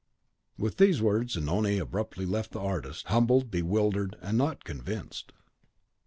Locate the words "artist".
2.59-3.05